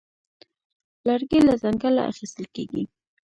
[1.07, 2.83] لرګی له ځنګله اخیستل کېږي.